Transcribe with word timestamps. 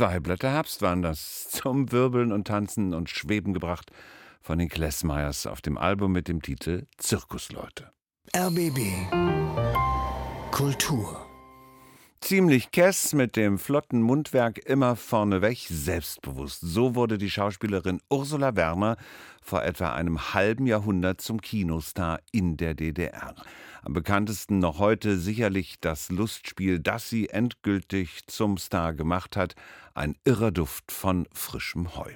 Zwei 0.00 0.18
Blätter 0.18 0.50
Herbst 0.50 0.80
waren 0.80 1.02
das, 1.02 1.50
zum 1.50 1.92
Wirbeln 1.92 2.32
und 2.32 2.46
Tanzen 2.46 2.94
und 2.94 3.10
Schweben 3.10 3.52
gebracht 3.52 3.90
von 4.40 4.58
den 4.58 4.70
Klessmeyers 4.70 5.46
auf 5.46 5.60
dem 5.60 5.76
Album 5.76 6.12
mit 6.12 6.26
dem 6.26 6.40
Titel 6.40 6.86
Zirkusleute. 6.96 7.92
RBB 8.34 8.80
Kultur 10.52 11.29
Ziemlich 12.22 12.70
kess 12.70 13.14
mit 13.14 13.34
dem 13.34 13.58
flotten 13.58 14.02
Mundwerk 14.02 14.58
immer 14.58 14.94
vorneweg, 14.94 15.66
selbstbewusst. 15.68 16.60
So 16.60 16.94
wurde 16.94 17.16
die 17.16 17.30
Schauspielerin 17.30 18.00
Ursula 18.10 18.54
Werner 18.54 18.98
vor 19.42 19.64
etwa 19.64 19.94
einem 19.94 20.34
halben 20.34 20.66
Jahrhundert 20.66 21.22
zum 21.22 21.40
Kinostar 21.40 22.20
in 22.30 22.58
der 22.58 22.74
DDR. 22.74 23.34
Am 23.82 23.94
bekanntesten 23.94 24.58
noch 24.58 24.78
heute 24.78 25.18
sicherlich 25.18 25.80
das 25.80 26.10
Lustspiel, 26.10 26.78
das 26.78 27.08
sie 27.08 27.30
endgültig 27.30 28.26
zum 28.26 28.58
Star 28.58 28.92
gemacht 28.92 29.36
hat, 29.36 29.54
ein 29.94 30.14
irrer 30.24 30.52
Duft 30.52 30.92
von 30.92 31.26
frischem 31.32 31.96
Heu. 31.96 32.12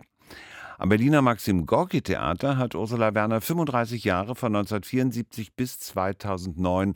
Am 0.77 0.91
Berliner 0.91 1.23
Maxim 1.23 1.67
Gorki 1.67 2.03
Theater 2.03 2.59
hat 2.59 2.75
Ursula 2.75 3.15
Werner 3.15 3.41
35 3.41 4.05
Jahre 4.05 4.35
von 4.35 4.55
1974 4.55 5.55
bis 5.55 5.79
2009 5.79 6.93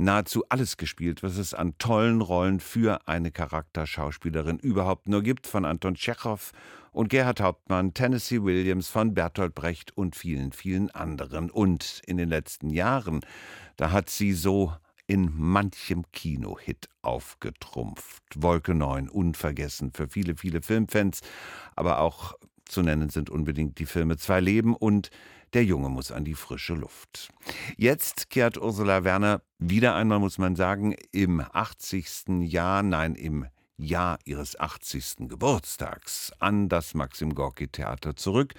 nahezu 0.00 0.44
alles 0.48 0.76
gespielt, 0.76 1.22
was 1.22 1.36
es 1.36 1.54
an 1.54 1.76
tollen 1.78 2.20
Rollen 2.20 2.60
für 2.60 3.06
eine 3.06 3.30
Charakterschauspielerin 3.30 4.58
überhaupt 4.58 5.08
nur 5.08 5.22
gibt, 5.22 5.46
von 5.46 5.64
Anton 5.64 5.94
Tschechow 5.94 6.52
und 6.92 7.08
Gerhard 7.08 7.40
Hauptmann, 7.40 7.94
Tennessee 7.94 8.42
Williams, 8.42 8.88
von 8.88 9.14
Bertolt 9.14 9.54
Brecht 9.54 9.96
und 9.96 10.16
vielen, 10.16 10.52
vielen 10.52 10.90
anderen. 10.90 11.50
Und 11.50 12.02
in 12.06 12.16
den 12.16 12.28
letzten 12.28 12.70
Jahren, 12.70 13.20
da 13.76 13.92
hat 13.92 14.10
sie 14.10 14.32
so 14.32 14.72
in 15.06 15.30
manchem 15.36 16.04
Kinohit 16.12 16.88
aufgetrumpft. 17.02 18.22
Wolke 18.36 18.74
9, 18.74 19.08
unvergessen 19.08 19.92
für 19.92 20.08
viele, 20.08 20.36
viele 20.36 20.62
Filmfans, 20.62 21.20
aber 21.74 21.98
auch 21.98 22.34
zu 22.70 22.82
nennen 22.82 23.10
sind 23.10 23.30
unbedingt 23.30 23.78
die 23.78 23.86
Filme 23.86 24.16
Zwei 24.16 24.40
Leben 24.40 24.74
und 24.74 25.10
der 25.52 25.64
Junge 25.64 25.88
muss 25.88 26.12
an 26.12 26.24
die 26.24 26.34
frische 26.34 26.74
Luft. 26.74 27.30
Jetzt 27.76 28.30
kehrt 28.30 28.56
Ursula 28.56 29.02
Werner 29.04 29.42
wieder 29.58 29.96
einmal, 29.96 30.20
muss 30.20 30.38
man 30.38 30.54
sagen, 30.54 30.94
im 31.10 31.40
80. 31.40 32.42
Jahr, 32.42 32.82
nein, 32.82 33.16
im 33.16 33.46
Jahr 33.76 34.18
ihres 34.24 34.58
80. 34.58 35.28
Geburtstags 35.28 36.32
an 36.38 36.68
das 36.68 36.94
Maxim 36.94 37.34
Gorki 37.34 37.68
Theater 37.68 38.14
zurück 38.14 38.54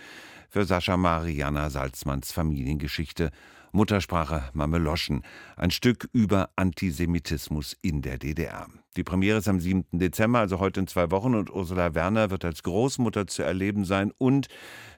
für 0.49 0.65
Sascha 0.65 0.97
Mariana 0.97 1.69
Salzmanns 1.69 2.31
Familiengeschichte 2.31 3.31
Muttersprache 3.73 4.49
Mameloschen, 4.53 5.23
ein 5.55 5.71
Stück 5.71 6.09
über 6.11 6.49
Antisemitismus 6.55 7.77
in 7.81 8.01
der 8.01 8.17
DDR. 8.17 8.67
Die 8.97 9.03
Premiere 9.03 9.37
ist 9.37 9.47
am 9.47 9.61
7. 9.61 9.85
Dezember, 9.93 10.39
also 10.39 10.59
heute 10.59 10.81
in 10.81 10.87
zwei 10.87 11.11
Wochen, 11.11 11.35
und 11.35 11.49
Ursula 11.49 11.95
Werner 11.95 12.29
wird 12.29 12.43
als 12.43 12.63
Großmutter 12.63 13.27
zu 13.27 13.43
erleben 13.43 13.85
sein 13.85 14.11
und 14.17 14.49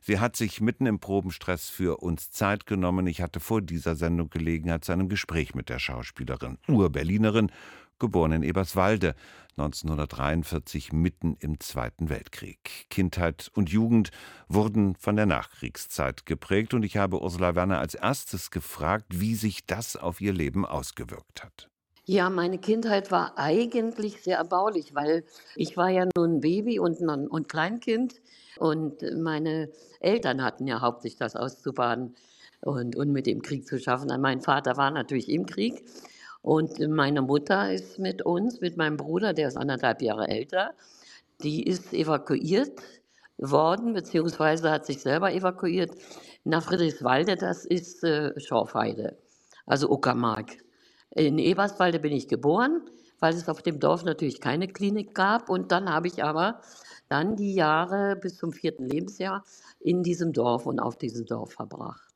sie 0.01 0.19
hat 0.19 0.35
sich 0.35 0.61
mitten 0.61 0.87
im 0.87 0.99
Probenstress 0.99 1.69
für 1.69 2.01
uns 2.01 2.31
Zeit 2.31 2.65
genommen. 2.65 3.05
Ich 3.05 3.21
hatte 3.21 3.39
vor 3.39 3.61
dieser 3.61 3.95
Sendung 3.95 4.31
Gelegenheit 4.31 4.83
zu 4.83 4.91
einem 4.91 5.09
Gespräch 5.09 5.53
mit 5.53 5.69
der 5.69 5.77
Schauspielerin, 5.77 6.57
Ur-Berlinerin 6.67 7.51
geboren 7.99 8.31
in 8.31 8.43
Eberswalde, 8.43 9.15
1943 9.57 10.93
mitten 10.93 11.35
im 11.39 11.59
Zweiten 11.59 12.09
Weltkrieg. 12.09 12.87
Kindheit 12.89 13.51
und 13.53 13.69
Jugend 13.69 14.09
wurden 14.47 14.95
von 14.95 15.15
der 15.15 15.27
Nachkriegszeit 15.27 16.25
geprägt 16.25 16.73
und 16.73 16.83
ich 16.83 16.97
habe 16.97 17.21
Ursula 17.21 17.55
Werner 17.55 17.79
als 17.79 17.93
erstes 17.93 18.49
gefragt, 18.49 19.05
wie 19.09 19.35
sich 19.35 19.65
das 19.65 19.95
auf 19.95 20.21
ihr 20.21 20.33
Leben 20.33 20.65
ausgewirkt 20.65 21.43
hat. 21.43 21.69
Ja, 22.05 22.29
meine 22.29 22.57
Kindheit 22.57 23.11
war 23.11 23.37
eigentlich 23.37 24.21
sehr 24.23 24.37
erbaulich, 24.37 24.93
weil 24.93 25.23
ich 25.55 25.77
war 25.77 25.89
ja 25.89 26.05
nun 26.17 26.41
Baby 26.41 26.79
und, 26.79 26.99
und 26.99 27.47
Kleinkind 27.47 28.21
und 28.57 29.03
meine 29.15 29.69
Eltern 29.99 30.43
hatten 30.43 30.67
ja 30.67 30.81
hauptsächlich 30.81 31.19
das 31.19 31.35
auszubaden 31.35 32.15
und, 32.59 32.95
und 32.95 33.11
mit 33.11 33.25
dem 33.25 33.41
Krieg 33.41 33.65
zu 33.65 33.79
schaffen. 33.79 34.09
Mein 34.19 34.41
Vater 34.41 34.75
war 34.77 34.91
natürlich 34.91 35.29
im 35.29 35.45
Krieg 35.45 35.85
und 36.43 36.77
meine 36.89 37.21
Mutter 37.21 37.73
ist 37.73 37.97
mit 37.99 38.21
uns, 38.21 38.59
mit 38.59 38.75
meinem 38.75 38.97
Bruder, 38.97 39.33
der 39.33 39.47
ist 39.47 39.57
anderthalb 39.57 40.01
Jahre 40.01 40.27
älter, 40.27 40.71
die 41.41 41.63
ist 41.63 41.93
evakuiert 41.93 42.81
worden, 43.37 43.93
beziehungsweise 43.93 44.69
hat 44.69 44.85
sich 44.85 45.01
selber 45.01 45.33
evakuiert 45.33 45.91
nach 46.43 46.61
Friedrichswalde, 46.61 47.37
das 47.37 47.63
ist 47.65 48.03
äh, 48.03 48.37
Schorfheide, 48.37 49.17
also 49.65 49.89
Uckermark. 49.89 50.57
In 51.11 51.39
Eberswalde 51.39 51.99
bin 51.99 52.11
ich 52.11 52.27
geboren, 52.27 52.81
weil 53.19 53.33
es 53.33 53.47
auf 53.47 53.61
dem 53.61 53.79
Dorf 53.79 54.03
natürlich 54.03 54.41
keine 54.41 54.67
Klinik 54.67 55.15
gab. 55.15 55.49
Und 55.49 55.71
dann 55.71 55.89
habe 55.89 56.07
ich 56.07 56.23
aber 56.23 56.59
dann 57.07 57.37
die 57.37 57.53
Jahre 57.53 58.17
bis 58.17 58.35
zum 58.35 58.51
vierten 58.51 58.85
Lebensjahr 58.85 59.45
in 59.79 60.03
diesem 60.03 60.33
Dorf 60.33 60.65
und 60.65 60.79
auf 60.81 60.97
diesem 60.97 61.25
Dorf 61.25 61.53
verbracht. 61.53 62.11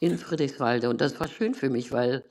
In 0.00 0.18
Friedrichswalde. 0.18 0.90
Und 0.90 1.00
das 1.00 1.18
war 1.18 1.28
schön 1.28 1.54
für 1.54 1.70
mich, 1.70 1.92
weil 1.92 2.24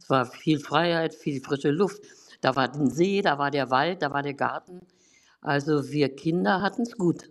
es 0.00 0.10
war 0.10 0.26
viel 0.26 0.60
Freiheit, 0.60 1.14
viel 1.14 1.40
frische 1.40 1.70
Luft. 1.70 2.02
Da 2.40 2.56
war 2.56 2.72
ein 2.72 2.90
See, 2.90 3.22
da 3.22 3.38
war 3.38 3.50
der 3.50 3.70
Wald, 3.70 4.02
da 4.02 4.12
war 4.12 4.22
der 4.22 4.34
Garten. 4.34 4.80
Also 5.40 5.90
wir 5.90 6.14
Kinder 6.14 6.62
hatten 6.62 6.82
es 6.82 6.96
gut. 6.96 7.30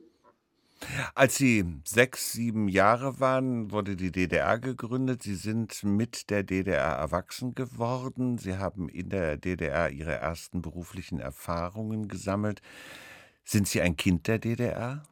Als 1.14 1.36
Sie 1.36 1.66
sechs, 1.86 2.32
sieben 2.32 2.70
Jahre 2.70 3.20
waren, 3.20 3.72
wurde 3.72 3.96
die 3.96 4.12
DDR 4.12 4.60
gegründet. 4.60 5.24
Sie 5.24 5.36
sind 5.36 5.84
mit 5.84 6.30
der 6.30 6.44
DDR 6.44 6.94
erwachsen 6.94 7.54
geworden. 7.54 8.38
Sie 8.38 8.58
haben 8.58 8.88
in 8.88 9.10
der 9.10 9.38
DDR 9.38 9.90
Ihre 9.90 10.14
ersten 10.14 10.62
beruflichen 10.62 11.20
Erfahrungen 11.20 12.08
gesammelt. 12.08 12.62
Sind 13.44 13.68
Sie 13.68 13.82
ein 13.82 13.98
Kind 13.98 14.28
der 14.28 14.40
DDR? 14.40 15.04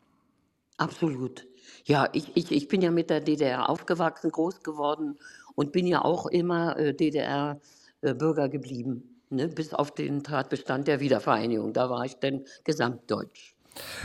Absolut. 0.77 1.45
Ja, 1.83 2.07
ich, 2.13 2.35
ich, 2.35 2.51
ich 2.51 2.67
bin 2.67 2.81
ja 2.81 2.91
mit 2.91 3.09
der 3.09 3.19
DDR 3.19 3.69
aufgewachsen, 3.69 4.31
groß 4.31 4.61
geworden 4.63 5.17
und 5.57 5.71
bin 5.71 5.87
ja 5.87 6.05
auch 6.05 6.27
immer 6.27 6.77
äh, 6.77 6.93
DDR-Bürger 6.93 8.45
äh, 8.45 8.49
geblieben, 8.49 9.21
ne? 9.31 9.47
bis 9.47 9.73
auf 9.73 9.91
den 9.91 10.23
Tatbestand 10.23 10.87
der 10.87 10.99
Wiedervereinigung. 10.99 11.73
Da 11.73 11.89
war 11.89 12.05
ich 12.05 12.15
dann 12.17 12.45
gesamtdeutsch. 12.63 13.55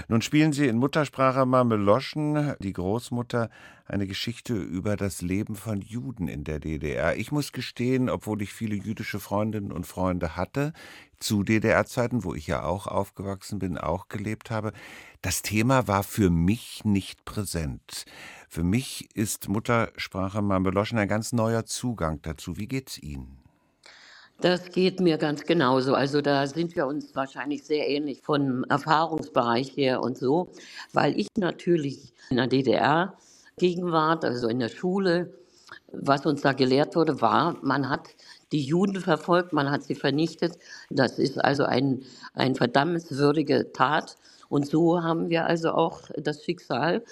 Nun 0.08 0.22
spielen 0.22 0.52
Sie 0.52 0.66
in 0.66 0.76
Muttersprache 0.76 1.46
Mameloschen, 1.46 2.54
die 2.58 2.72
Großmutter, 2.72 3.48
eine 3.86 4.06
Geschichte 4.06 4.54
über 4.54 4.96
das 4.96 5.22
Leben 5.22 5.54
von 5.54 5.80
Juden 5.80 6.28
in 6.28 6.44
der 6.44 6.58
DDR. 6.58 7.16
Ich 7.16 7.32
muss 7.32 7.52
gestehen, 7.52 8.08
obwohl 8.08 8.42
ich 8.42 8.52
viele 8.52 8.74
jüdische 8.74 9.20
Freundinnen 9.20 9.72
und 9.72 9.86
Freunde 9.86 10.36
hatte, 10.36 10.72
zu 11.20 11.42
DDR-Zeiten, 11.42 12.24
wo 12.24 12.34
ich 12.34 12.46
ja 12.46 12.64
auch 12.64 12.86
aufgewachsen 12.86 13.58
bin, 13.58 13.78
auch 13.78 14.08
gelebt 14.08 14.50
habe, 14.50 14.72
das 15.20 15.42
Thema 15.42 15.86
war 15.86 16.02
für 16.02 16.30
mich 16.30 16.84
nicht 16.84 17.24
präsent. 17.24 18.04
Für 18.52 18.64
mich 18.64 19.08
ist 19.14 19.48
Muttersprache 19.48 20.42
Mameloschen 20.42 20.98
ein 20.98 21.08
ganz 21.08 21.32
neuer 21.32 21.64
Zugang 21.64 22.20
dazu. 22.20 22.58
Wie 22.58 22.68
geht's 22.68 22.98
Ihnen? 22.98 23.38
Das 24.42 24.70
geht 24.70 25.00
mir 25.00 25.16
ganz 25.16 25.44
genauso. 25.44 25.94
Also 25.94 26.20
da 26.20 26.46
sind 26.46 26.76
wir 26.76 26.86
uns 26.86 27.16
wahrscheinlich 27.16 27.64
sehr 27.64 27.88
ähnlich 27.88 28.20
vom 28.20 28.64
Erfahrungsbereich 28.64 29.74
her 29.74 30.02
und 30.02 30.18
so, 30.18 30.52
weil 30.92 31.18
ich 31.18 31.28
natürlich 31.38 32.12
in 32.28 32.36
der 32.36 32.46
DDR 32.46 33.16
Gegenwart, 33.56 34.22
also 34.22 34.48
in 34.48 34.58
der 34.58 34.69
Schule, 34.69 35.32
was 35.90 36.26
uns 36.26 36.42
da 36.42 36.52
gelehrt 36.52 36.94
wurde, 36.94 37.22
war, 37.22 37.56
man 37.62 37.88
hat 37.88 38.10
die 38.52 38.60
Juden 38.60 39.00
verfolgt, 39.00 39.54
man 39.54 39.70
hat 39.70 39.82
sie 39.82 39.94
vernichtet. 39.94 40.58
Das 40.90 41.19
ist 41.19 41.42
also 41.42 41.64
ein, 41.64 42.02
ein 42.34 42.54
verdammenswürdige 42.54 43.72
Tat. 43.72 44.19
Und 44.52 44.66
so 44.66 45.02
haben 45.02 45.30
wir 45.30 45.46
also 45.46 45.70
auch 45.70 46.10
das 46.14 46.44
Schicksal 46.44 47.02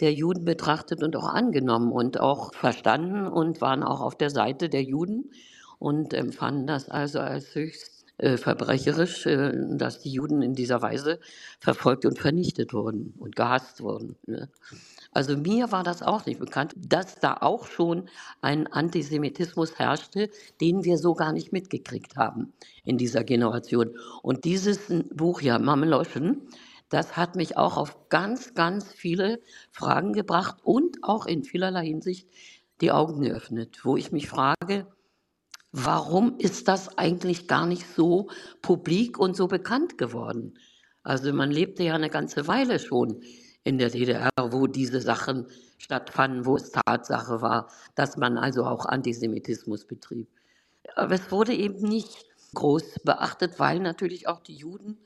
der 0.00 0.12
Juden 0.12 0.44
betrachtet 0.44 1.04
und 1.04 1.14
auch 1.14 1.28
angenommen 1.28 1.92
und 1.92 2.18
auch 2.18 2.52
verstanden 2.52 3.28
und 3.28 3.60
waren 3.60 3.84
auch 3.84 4.00
auf 4.00 4.18
der 4.18 4.30
Seite 4.30 4.68
der 4.68 4.82
Juden 4.82 5.30
und 5.78 6.12
empfanden 6.12 6.66
das 6.66 6.88
also 6.88 7.20
als 7.20 7.54
höchst 7.54 8.04
äh, 8.16 8.36
verbrecherisch, 8.36 9.26
äh, 9.26 9.52
dass 9.76 10.00
die 10.00 10.10
Juden 10.10 10.42
in 10.42 10.54
dieser 10.54 10.82
Weise 10.82 11.20
verfolgt 11.60 12.04
und 12.04 12.18
vernichtet 12.18 12.72
wurden 12.72 13.14
und 13.16 13.36
gehasst 13.36 13.80
wurden. 13.80 14.16
Ne? 14.26 14.48
Also 15.12 15.36
mir 15.36 15.70
war 15.70 15.84
das 15.84 16.02
auch 16.02 16.26
nicht 16.26 16.40
bekannt, 16.40 16.74
dass 16.76 17.20
da 17.20 17.36
auch 17.40 17.68
schon 17.68 18.08
ein 18.40 18.66
Antisemitismus 18.66 19.78
herrschte, 19.78 20.30
den 20.60 20.82
wir 20.82 20.98
so 20.98 21.14
gar 21.14 21.32
nicht 21.32 21.52
mitgekriegt 21.52 22.16
haben 22.16 22.52
in 22.84 22.98
dieser 22.98 23.22
Generation. 23.22 23.96
Und 24.20 24.44
dieses 24.44 24.80
Buch, 25.14 25.42
ja, 25.42 25.60
Mameloschen, 25.60 26.42
das 26.88 27.16
hat 27.16 27.36
mich 27.36 27.56
auch 27.56 27.76
auf 27.76 28.08
ganz, 28.08 28.54
ganz 28.54 28.92
viele 28.92 29.40
Fragen 29.70 30.12
gebracht 30.12 30.58
und 30.62 31.04
auch 31.04 31.26
in 31.26 31.44
vielerlei 31.44 31.86
Hinsicht 31.86 32.28
die 32.80 32.92
Augen 32.92 33.20
geöffnet, 33.20 33.80
wo 33.84 33.96
ich 33.96 34.12
mich 34.12 34.28
frage, 34.28 34.86
warum 35.72 36.38
ist 36.38 36.68
das 36.68 36.96
eigentlich 36.96 37.46
gar 37.48 37.66
nicht 37.66 37.86
so 37.94 38.28
publik 38.62 39.18
und 39.18 39.36
so 39.36 39.48
bekannt 39.48 39.98
geworden? 39.98 40.58
Also 41.02 41.32
man 41.32 41.50
lebte 41.50 41.82
ja 41.82 41.94
eine 41.94 42.10
ganze 42.10 42.46
Weile 42.46 42.78
schon 42.78 43.22
in 43.64 43.78
der 43.78 43.90
DDR, 43.90 44.30
wo 44.40 44.66
diese 44.66 45.00
Sachen 45.00 45.46
stattfanden, 45.78 46.46
wo 46.46 46.56
es 46.56 46.70
Tatsache 46.70 47.42
war, 47.42 47.70
dass 47.94 48.16
man 48.16 48.38
also 48.38 48.64
auch 48.64 48.86
Antisemitismus 48.86 49.84
betrieb. 49.84 50.28
Aber 50.94 51.14
es 51.14 51.30
wurde 51.30 51.54
eben 51.54 51.86
nicht 51.86 52.24
groß 52.54 53.00
beachtet, 53.04 53.58
weil 53.58 53.78
natürlich 53.80 54.26
auch 54.26 54.40
die 54.40 54.54
Juden 54.54 54.98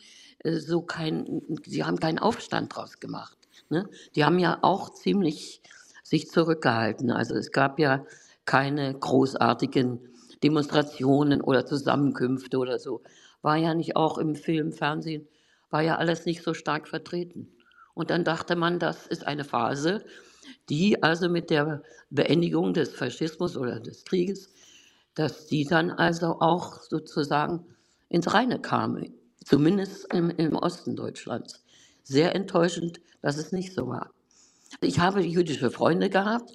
so 0.45 0.83
kein, 0.83 1.43
sie 1.65 1.85
haben 1.85 2.01
keinen 2.01 2.19
Aufstand 2.19 2.75
draus 2.75 3.01
gemacht. 3.01 3.37
Ne? 3.69 3.89
Die 4.15 4.25
haben 4.25 4.39
ja 4.39 4.59
auch 4.63 4.91
ziemlich 4.91 5.63
sich 6.03 6.29
zurückgehalten. 6.29 7.11
Also 7.11 7.35
es 7.35 7.53
gab 7.53 7.79
ja 7.79 8.05
keine 8.45 8.93
großartigen 8.95 10.01
Demonstrationen 10.43 11.41
oder 11.41 11.65
Zusammenkünfte 11.65 12.59
oder 12.59 12.79
so. 12.79 13.03
War 13.41 13.57
ja 13.57 13.75
nicht 13.75 13.97
auch 13.97 14.19
im 14.19 14.35
Film, 14.35 14.73
Fernsehen, 14.73 15.29
war 15.71 15.83
ja 15.83 15.97
alles 15.97 16.27
nicht 16.27 16.43
so 16.43 16.55
stark 16.55 16.89
vertreten. 16.89 17.49
Und 17.95 18.11
dann 18.11 18.25
dachte 18.25 18.57
man, 18.57 18.79
das 18.79 19.07
ist 19.07 19.27
eine 19.27 19.45
Phase, 19.45 20.05
die 20.69 21.03
also 21.03 21.29
mit 21.29 21.51
der 21.51 21.83
Beendigung 22.11 22.75
des 22.75 22.95
Faschismus 22.95 23.57
oder 23.57 23.81
des 23.81 24.05
Krieges, 24.05 24.53
dass 25.15 25.47
die 25.47 25.65
dann 25.65 25.91
also 25.91 26.41
auch 26.41 26.81
sozusagen 26.81 27.65
ins 28.09 28.33
Reine 28.33 28.61
kam, 28.61 29.03
zumindest 29.45 30.13
im, 30.13 30.31
im 30.31 30.57
Osten 30.57 30.97
Deutschlands. 30.97 31.65
Sehr 32.03 32.35
enttäuschend, 32.35 33.01
dass 33.21 33.37
es 33.37 33.53
nicht 33.53 33.75
so 33.75 33.89
war. 33.89 34.11
Ich 34.81 34.99
habe 34.99 35.23
jüdische 35.23 35.71
Freunde 35.71 36.11
gehabt, 36.11 36.53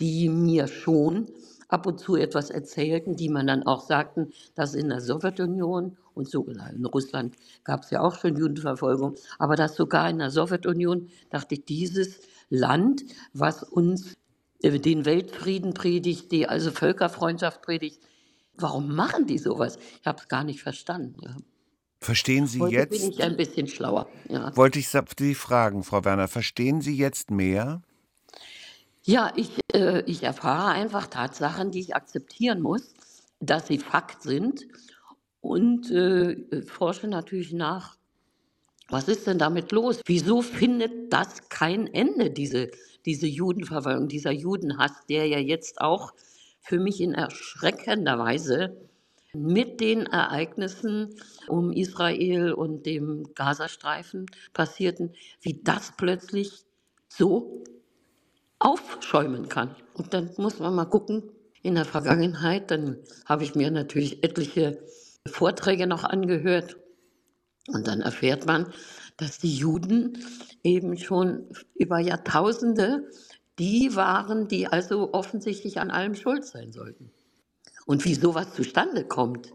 die 0.00 0.28
mir 0.28 0.66
schon 0.66 1.28
ab 1.68 1.86
und 1.86 2.00
zu 2.00 2.16
etwas 2.16 2.50
erzählten, 2.50 3.16
die 3.16 3.28
man 3.28 3.46
dann 3.46 3.62
auch 3.62 3.86
sagten, 3.86 4.32
dass 4.54 4.74
in 4.74 4.88
der 4.88 5.00
Sowjetunion 5.00 5.96
und 6.14 6.28
so 6.28 6.44
in 6.44 6.86
Russland 6.86 7.36
gab 7.64 7.84
es 7.84 7.90
ja 7.90 8.00
auch 8.00 8.16
schon 8.18 8.36
Judenverfolgung, 8.36 9.14
aber 9.38 9.56
dass 9.56 9.76
sogar 9.76 10.10
in 10.10 10.18
der 10.18 10.30
Sowjetunion, 10.30 11.08
dachte 11.30 11.54
ich, 11.54 11.64
dieses 11.64 12.20
Land, 12.48 13.04
was 13.32 13.62
uns 13.62 14.16
äh, 14.62 14.78
den 14.78 15.04
Weltfrieden 15.04 15.72
predigt, 15.72 16.32
die 16.32 16.48
also 16.48 16.72
Völkerfreundschaft 16.72 17.62
predigt, 17.62 18.00
warum 18.56 18.94
machen 18.94 19.26
die 19.26 19.38
sowas? 19.38 19.78
Ich 20.00 20.06
habe 20.06 20.18
es 20.20 20.28
gar 20.28 20.44
nicht 20.44 20.62
verstanden. 20.62 21.44
Verstehen 22.00 22.46
Sie 22.46 22.60
Heute 22.60 22.74
jetzt? 22.74 22.90
bin 22.90 23.10
ich 23.10 23.22
ein 23.22 23.36
bisschen 23.36 23.66
schlauer. 23.66 24.08
Ja. 24.28 24.56
Wollte 24.56 24.78
ich 24.78 24.88
Sie 24.88 25.34
fragen, 25.34 25.84
Frau 25.84 26.04
Werner, 26.04 26.28
verstehen 26.28 26.80
Sie 26.80 26.96
jetzt 26.96 27.30
mehr? 27.30 27.82
Ja, 29.02 29.32
ich, 29.36 29.50
äh, 29.74 30.02
ich 30.06 30.22
erfahre 30.22 30.70
einfach 30.72 31.06
Tatsachen, 31.08 31.70
die 31.70 31.80
ich 31.80 31.94
akzeptieren 31.94 32.62
muss, 32.62 32.94
dass 33.40 33.66
sie 33.66 33.78
Fakt 33.78 34.22
sind 34.22 34.66
und 35.40 35.90
äh, 35.90 36.62
forsche 36.66 37.06
natürlich 37.06 37.52
nach, 37.52 37.96
was 38.88 39.08
ist 39.08 39.26
denn 39.26 39.38
damit 39.38 39.72
los? 39.72 40.00
Wieso 40.06 40.42
findet 40.42 41.12
das 41.12 41.48
kein 41.48 41.86
Ende, 41.86 42.30
diese, 42.30 42.70
diese 43.04 43.26
Judenverfolgung, 43.26 44.08
dieser 44.08 44.32
Judenhass, 44.32 44.92
der 45.08 45.26
ja 45.26 45.38
jetzt 45.38 45.80
auch 45.80 46.12
für 46.60 46.78
mich 46.78 47.00
in 47.00 47.12
erschreckender 47.14 48.18
Weise 48.18 48.89
mit 49.34 49.80
den 49.80 50.06
Ereignissen 50.06 51.14
um 51.48 51.72
Israel 51.72 52.52
und 52.52 52.86
dem 52.86 53.32
Gazastreifen 53.34 54.26
passierten, 54.52 55.14
wie 55.40 55.60
das 55.62 55.92
plötzlich 55.96 56.64
so 57.08 57.64
aufschäumen 58.58 59.48
kann. 59.48 59.74
Und 59.94 60.14
dann 60.14 60.30
muss 60.36 60.58
man 60.58 60.74
mal 60.74 60.84
gucken, 60.84 61.30
in 61.62 61.74
der 61.74 61.84
Vergangenheit, 61.84 62.70
dann 62.70 62.98
habe 63.26 63.44
ich 63.44 63.54
mir 63.54 63.70
natürlich 63.70 64.24
etliche 64.24 64.82
Vorträge 65.26 65.86
noch 65.86 66.04
angehört. 66.04 66.76
Und 67.68 67.86
dann 67.86 68.00
erfährt 68.00 68.46
man, 68.46 68.72
dass 69.16 69.38
die 69.38 69.54
Juden 69.54 70.24
eben 70.62 70.96
schon 70.96 71.48
über 71.74 71.98
Jahrtausende 71.98 73.10
die 73.58 73.94
waren, 73.94 74.48
die 74.48 74.66
also 74.68 75.12
offensichtlich 75.12 75.78
an 75.80 75.90
allem 75.90 76.14
schuld 76.14 76.46
sein 76.46 76.72
sollten. 76.72 77.12
Und 77.86 78.04
wie 78.04 78.14
sowas 78.14 78.54
zustande 78.54 79.04
kommt, 79.04 79.52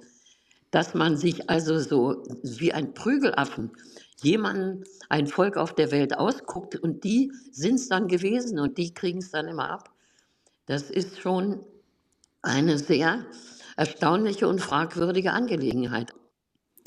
dass 0.72 0.94
man 0.94 1.18
sich 1.18 1.50
also 1.50 1.80
so 1.80 2.24
wie 2.44 2.74
ein 2.74 2.94
Prügelaffen 2.94 3.72
jemanden, 4.22 4.84
ein 5.10 5.28
Volk 5.28 5.58
auf 5.58 5.74
der 5.76 5.92
Welt 5.92 6.18
ausguckt 6.18 6.76
und 6.76 7.04
die 7.04 7.32
sind 7.52 7.76
es 7.76 7.88
dann 7.88 8.08
gewesen 8.08 8.60
und 8.60 8.78
die 8.78 8.94
kriegen 8.94 9.20
es 9.20 9.32
dann 9.32 9.48
immer 9.48 9.70
ab. 9.70 9.92
Das 10.66 10.90
ist 10.90 11.20
schon 11.20 11.60
eine 12.42 12.78
sehr 12.78 13.26
erstaunliche 13.78 14.48
und 14.48 14.62
fragwürdige 14.62 15.32
Angelegenheit. 15.32 16.14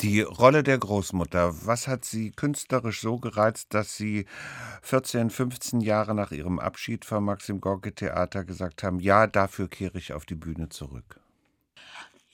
Die 0.00 0.20
Rolle 0.20 0.62
der 0.62 0.78
Großmutter, 0.78 1.66
was 1.66 1.88
hat 1.88 2.04
sie 2.04 2.30
künstlerisch 2.30 3.00
so 3.00 3.18
gereizt, 3.18 3.74
dass 3.74 3.96
Sie 3.96 4.26
14, 4.82 5.28
15 5.28 5.80
Jahre 5.80 6.14
nach 6.14 6.30
Ihrem 6.30 6.60
Abschied 6.60 7.04
vom 7.04 7.24
Maxim 7.24 7.60
Gorki 7.60 7.90
Theater 7.90 8.44
gesagt 8.44 8.84
haben, 8.84 9.00
ja, 9.00 9.26
dafür 9.26 9.66
kehre 9.66 9.98
ich 9.98 10.12
auf 10.12 10.24
die 10.24 10.36
Bühne 10.36 10.68
zurück? 10.68 11.20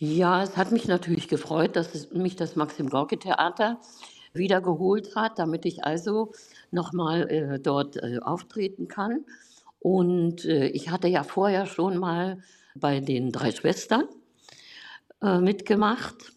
Ja, 0.06 0.42
es 0.42 0.58
hat 0.58 0.70
mich 0.70 0.86
natürlich 0.86 1.28
gefreut, 1.28 1.76
dass 1.76 1.94
es 1.94 2.10
mich 2.12 2.36
das 2.36 2.56
Maxim 2.56 2.90
Gorki 2.90 3.16
Theater 3.16 3.80
wieder 4.34 4.60
geholt 4.60 5.16
hat, 5.16 5.38
damit 5.38 5.64
ich 5.64 5.82
also 5.84 6.32
nochmal 6.70 7.30
äh, 7.30 7.58
dort 7.58 7.96
äh, 7.96 8.18
auftreten 8.20 8.86
kann. 8.86 9.24
Und 9.78 10.44
äh, 10.44 10.66
ich 10.68 10.90
hatte 10.90 11.08
ja 11.08 11.22
vorher 11.22 11.64
schon 11.64 11.96
mal 11.96 12.42
bei 12.74 13.00
den 13.00 13.32
drei 13.32 13.50
Schwestern 13.50 14.06
äh, 15.22 15.38
mitgemacht, 15.38 16.34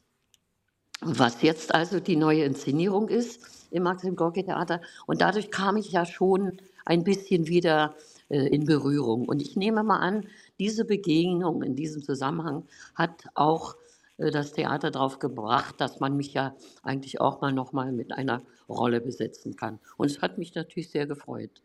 was 1.02 1.42
jetzt 1.42 1.76
also 1.76 2.00
die 2.00 2.16
neue 2.16 2.46
Inszenierung 2.46 3.10
ist 3.10 3.68
im 3.72 3.84
Maxim 3.84 4.16
Gorki 4.16 4.46
Theater. 4.46 4.80
Und 5.08 5.20
dadurch 5.20 5.52
kam 5.52 5.76
ich 5.76 5.92
ja 5.92 6.06
schon 6.06 6.62
ein 6.86 7.04
bisschen 7.04 7.48
wieder 7.48 7.96
äh, 8.30 8.48
in 8.48 8.64
Berührung. 8.64 9.28
Und 9.28 9.42
ich 9.42 9.58
nehme 9.58 9.84
mal 9.84 10.00
an, 10.00 10.26
diese 10.60 10.86
Begegnung 10.86 11.64
in 11.64 11.76
diesem 11.76 12.04
Zusammenhang 12.04 12.66
hat 12.96 13.26
auch 13.34 13.76
äh, 14.18 14.32
das 14.32 14.54
Theater 14.54 14.92
darauf 14.92 15.20
gebracht, 15.20 15.76
dass 15.80 16.00
man 16.00 16.18
mich 16.18 16.34
ja 16.34 16.56
eigentlich 16.84 17.22
auch 17.22 17.42
mal 17.42 17.54
noch 17.54 17.74
mal 17.74 17.92
mit 17.92 18.12
einer 18.12 18.42
Rolle 18.70 19.02
besetzen 19.02 19.56
kann. 19.56 19.80
Und 19.98 20.12
es 20.12 20.22
hat 20.22 20.38
mich 20.38 20.56
natürlich 20.56 20.90
sehr 20.90 21.08
gefreut. 21.08 21.62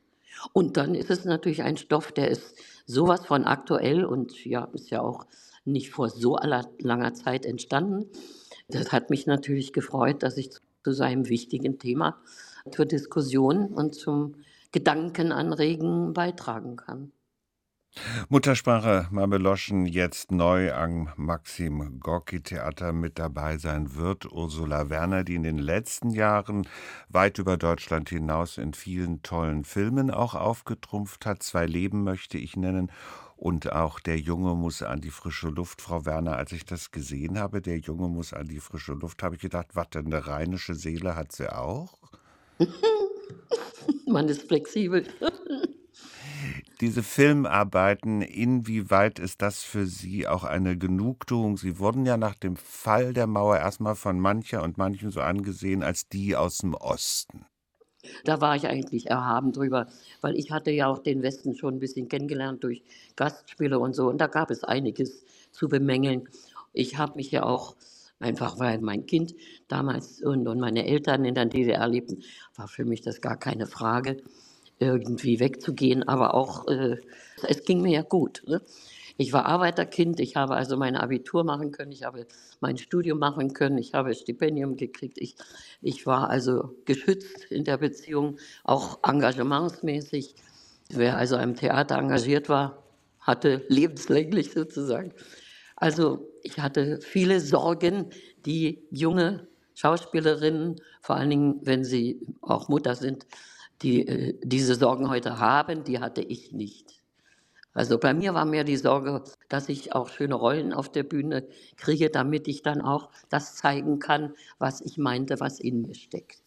Und 0.52 0.76
dann 0.76 0.94
ist 0.94 1.10
es 1.10 1.24
natürlich 1.24 1.62
ein 1.62 1.76
Stoff, 1.76 2.12
der 2.12 2.30
ist 2.30 2.56
sowas 2.86 3.26
von 3.26 3.44
aktuell 3.44 4.04
und 4.04 4.44
ja, 4.44 4.64
ist 4.72 4.90
ja 4.90 5.02
auch 5.02 5.26
nicht 5.64 5.90
vor 5.90 6.08
so 6.08 6.36
aller, 6.36 6.68
langer 6.78 7.14
Zeit 7.14 7.44
entstanden. 7.44 8.08
Das 8.68 8.92
hat 8.92 9.10
mich 9.10 9.26
natürlich 9.26 9.72
gefreut, 9.72 10.22
dass 10.22 10.36
ich 10.36 10.50
zu 10.82 10.92
seinem 10.92 11.28
wichtigen 11.28 11.78
Thema 11.78 12.20
zur 12.70 12.86
Diskussion 12.86 13.66
und 13.66 13.94
zum 13.94 14.36
Gedankenanregen 14.72 16.14
beitragen 16.14 16.76
kann. 16.76 17.12
Muttersprache 18.30 19.06
Mameloschen 19.10 19.84
jetzt 19.84 20.32
neu 20.32 20.72
am 20.72 21.10
Maxim 21.16 22.00
Gorki 22.00 22.40
Theater 22.40 22.92
mit 22.94 23.18
dabei 23.18 23.58
sein 23.58 23.94
wird. 23.94 24.32
Ursula 24.32 24.88
Werner, 24.88 25.24
die 25.24 25.34
in 25.34 25.42
den 25.42 25.58
letzten 25.58 26.10
Jahren 26.10 26.66
weit 27.10 27.38
über 27.38 27.58
Deutschland 27.58 28.08
hinaus 28.08 28.56
in 28.56 28.72
vielen 28.72 29.22
tollen 29.22 29.64
Filmen 29.64 30.10
auch 30.10 30.34
aufgetrumpft 30.34 31.26
hat. 31.26 31.42
Zwei 31.42 31.66
Leben 31.66 32.02
möchte 32.02 32.38
ich 32.38 32.56
nennen. 32.56 32.90
Und 33.36 33.72
auch 33.72 34.00
der 34.00 34.18
Junge 34.18 34.54
muss 34.54 34.82
an 34.82 35.00
die 35.02 35.10
frische 35.10 35.48
Luft. 35.48 35.82
Frau 35.82 36.06
Werner, 36.06 36.36
als 36.36 36.52
ich 36.52 36.64
das 36.64 36.92
gesehen 36.92 37.38
habe, 37.38 37.60
der 37.60 37.78
Junge 37.78 38.08
muss 38.08 38.32
an 38.32 38.48
die 38.48 38.60
frische 38.60 38.94
Luft, 38.94 39.22
habe 39.22 39.34
ich 39.34 39.40
gedacht, 39.42 39.74
was 39.74 39.90
denn, 39.90 40.06
eine 40.06 40.26
rheinische 40.26 40.74
Seele 40.74 41.14
hat 41.14 41.32
sie 41.32 41.52
auch? 41.52 41.98
Man 44.06 44.28
ist 44.28 44.48
flexibel. 44.48 45.04
Diese 46.82 47.04
Filmarbeiten, 47.04 48.22
inwieweit 48.22 49.20
ist 49.20 49.40
das 49.40 49.62
für 49.62 49.86
Sie 49.86 50.26
auch 50.26 50.42
eine 50.42 50.76
Genugtuung? 50.76 51.56
Sie 51.56 51.78
wurden 51.78 52.04
ja 52.06 52.16
nach 52.16 52.34
dem 52.34 52.56
Fall 52.56 53.12
der 53.12 53.28
Mauer 53.28 53.56
erstmal 53.56 53.94
von 53.94 54.18
mancher 54.18 54.64
und 54.64 54.78
manchen 54.78 55.12
so 55.12 55.20
angesehen 55.20 55.84
als 55.84 56.08
die 56.08 56.34
aus 56.34 56.58
dem 56.58 56.74
Osten. 56.74 57.46
Da 58.24 58.40
war 58.40 58.56
ich 58.56 58.66
eigentlich 58.66 59.08
erhaben 59.08 59.52
drüber, 59.52 59.86
weil 60.22 60.34
ich 60.36 60.50
hatte 60.50 60.72
ja 60.72 60.88
auch 60.88 60.98
den 60.98 61.22
Westen 61.22 61.54
schon 61.54 61.74
ein 61.74 61.78
bisschen 61.78 62.08
kennengelernt 62.08 62.64
durch 62.64 62.82
Gastspiele 63.14 63.78
und 63.78 63.94
so. 63.94 64.08
Und 64.08 64.20
da 64.20 64.26
gab 64.26 64.50
es 64.50 64.64
einiges 64.64 65.24
zu 65.52 65.68
bemängeln. 65.68 66.28
Ich 66.72 66.98
habe 66.98 67.14
mich 67.14 67.30
ja 67.30 67.44
auch 67.44 67.76
einfach, 68.18 68.58
weil 68.58 68.80
mein 68.80 69.06
Kind 69.06 69.36
damals 69.68 70.20
und, 70.20 70.48
und 70.48 70.58
meine 70.58 70.84
Eltern 70.84 71.24
in 71.26 71.36
der 71.36 71.46
DDR 71.46 71.86
lebten, 71.86 72.24
war 72.56 72.66
für 72.66 72.84
mich 72.84 73.02
das 73.02 73.20
gar 73.20 73.36
keine 73.36 73.68
Frage 73.68 74.16
irgendwie 74.82 75.40
wegzugehen, 75.40 76.06
aber 76.08 76.34
auch, 76.34 76.68
äh, 76.68 76.96
es 77.48 77.64
ging 77.64 77.82
mir 77.82 77.92
ja 77.92 78.02
gut. 78.02 78.42
Ne? 78.46 78.60
Ich 79.16 79.32
war 79.32 79.46
Arbeiterkind, 79.46 80.20
ich 80.20 80.36
habe 80.36 80.54
also 80.54 80.76
mein 80.76 80.96
Abitur 80.96 81.44
machen 81.44 81.70
können, 81.70 81.92
ich 81.92 82.04
habe 82.04 82.26
mein 82.60 82.78
Studium 82.78 83.18
machen 83.18 83.52
können, 83.52 83.78
ich 83.78 83.94
habe 83.94 84.14
Stipendium 84.14 84.76
gekriegt, 84.76 85.18
ich, 85.18 85.36
ich 85.80 86.06
war 86.06 86.30
also 86.30 86.74
geschützt 86.84 87.44
in 87.50 87.64
der 87.64 87.76
Beziehung, 87.76 88.38
auch 88.64 88.98
engagementsmäßig. 89.02 90.34
Wer 90.90 91.16
also 91.16 91.36
im 91.36 91.56
Theater 91.56 91.98
engagiert 91.98 92.48
war, 92.48 92.82
hatte 93.20 93.64
lebenslänglich 93.68 94.52
sozusagen. 94.52 95.12
Also 95.76 96.28
ich 96.42 96.58
hatte 96.58 97.00
viele 97.00 97.40
Sorgen, 97.40 98.10
die 98.44 98.82
junge 98.90 99.46
Schauspielerinnen, 99.74 100.80
vor 101.00 101.16
allen 101.16 101.30
Dingen, 101.30 101.60
wenn 101.62 101.84
sie 101.84 102.20
auch 102.40 102.68
Mutter 102.68 102.94
sind, 102.94 103.26
die 103.82 104.06
äh, 104.06 104.38
diese 104.42 104.74
Sorgen 104.74 105.08
heute 105.08 105.38
haben, 105.38 105.84
die 105.84 106.00
hatte 106.00 106.22
ich 106.22 106.52
nicht. 106.52 107.02
Also 107.74 107.98
bei 107.98 108.12
mir 108.12 108.34
war 108.34 108.44
mehr 108.44 108.64
die 108.64 108.76
Sorge, 108.76 109.22
dass 109.48 109.68
ich 109.68 109.94
auch 109.94 110.10
schöne 110.10 110.34
Rollen 110.34 110.72
auf 110.72 110.92
der 110.92 111.04
Bühne 111.04 111.46
kriege, 111.76 112.10
damit 112.10 112.46
ich 112.46 112.62
dann 112.62 112.82
auch 112.82 113.10
das 113.30 113.56
zeigen 113.56 113.98
kann, 113.98 114.34
was 114.58 114.82
ich 114.82 114.98
meinte, 114.98 115.40
was 115.40 115.58
in 115.58 115.82
mir 115.82 115.94
steckt. 115.94 116.42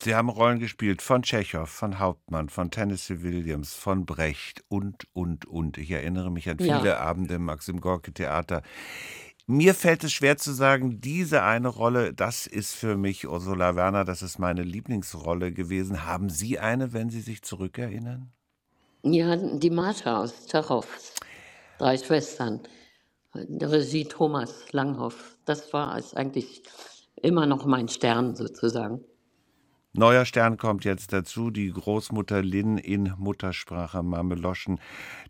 Sie 0.00 0.14
haben 0.14 0.28
Rollen 0.28 0.60
gespielt 0.60 1.02
von 1.02 1.22
Tschechow, 1.22 1.68
von 1.68 1.98
Hauptmann, 1.98 2.48
von 2.48 2.70
Tennessee 2.70 3.22
Williams, 3.22 3.74
von 3.74 4.06
Brecht 4.06 4.62
und, 4.68 5.08
und, 5.12 5.46
und. 5.46 5.76
Ich 5.76 5.90
erinnere 5.90 6.30
mich 6.30 6.48
an 6.48 6.58
viele 6.58 6.86
ja. 6.86 7.00
Abende 7.00 7.34
im 7.34 7.44
Maxim 7.44 7.80
Gorki 7.80 8.12
Theater. 8.12 8.62
Mir 9.50 9.72
fällt 9.72 10.04
es 10.04 10.12
schwer 10.12 10.36
zu 10.36 10.52
sagen, 10.52 11.00
diese 11.00 11.42
eine 11.42 11.68
Rolle, 11.68 12.12
das 12.12 12.46
ist 12.46 12.74
für 12.74 12.98
mich 12.98 13.26
Ursula 13.26 13.74
Werner, 13.76 14.04
das 14.04 14.20
ist 14.20 14.38
meine 14.38 14.62
Lieblingsrolle 14.62 15.52
gewesen. 15.52 16.04
Haben 16.04 16.28
Sie 16.28 16.58
eine, 16.58 16.92
wenn 16.92 17.08
Sie 17.08 17.22
sich 17.22 17.40
zurückerinnern? 17.40 18.30
Ja, 19.04 19.36
die 19.36 19.70
Martha 19.70 20.20
aus 20.20 20.46
Tschechow, 20.48 20.86
drei 21.78 21.96
Schwestern, 21.96 22.60
Regie 23.34 24.04
Thomas 24.04 24.70
Langhoff. 24.72 25.38
Das 25.46 25.72
war 25.72 25.94
eigentlich 26.14 26.62
immer 27.16 27.46
noch 27.46 27.64
mein 27.64 27.88
Stern 27.88 28.36
sozusagen. 28.36 29.02
Neuer 29.98 30.24
Stern 30.24 30.58
kommt 30.58 30.84
jetzt 30.84 31.12
dazu, 31.12 31.50
die 31.50 31.72
Großmutter 31.72 32.40
Lynn 32.40 32.78
in 32.78 33.12
Muttersprache 33.18 34.04
Mameloschen. 34.04 34.78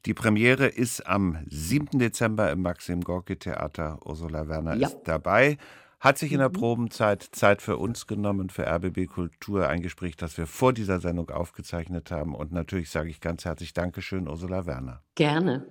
Die 0.05 0.13
Premiere 0.13 0.67
ist 0.67 1.07
am 1.07 1.39
7. 1.47 1.99
Dezember 1.99 2.53
im 2.53 2.61
Maxim 2.61 3.01
Gorki 3.01 3.37
Theater. 3.37 3.99
Ursula 4.05 4.47
Werner 4.47 4.75
ja. 4.75 4.89
ist 4.89 4.99
dabei. 5.05 5.57
Hat 6.01 6.19
sich 6.19 6.33
in 6.33 6.41
der 6.41 6.51
mhm. 6.51 6.53
Probenzeit 6.53 7.23
Zeit 7.33 7.63
für 7.63 7.79
uns 7.79 8.07
genommen, 8.07 8.51
für 8.51 8.67
RBB 8.67 9.07
Kultur, 9.07 9.69
ein 9.69 9.81
Gespräch, 9.81 10.17
das 10.17 10.37
wir 10.37 10.47
vor 10.47 10.75
dieser 10.75 11.01
Sendung 11.01 11.31
aufgezeichnet 11.31 12.11
haben. 12.11 12.35
Und 12.35 12.53
natürlich 12.53 12.91
sage 12.91 13.09
ich 13.09 13.23
ganz 13.23 13.47
herzlich 13.47 13.73
Dankeschön, 13.73 14.29
Ursula 14.29 14.67
Werner. 14.67 15.01
Gerne. 15.15 15.65